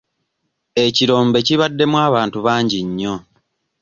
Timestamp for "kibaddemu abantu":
1.47-2.37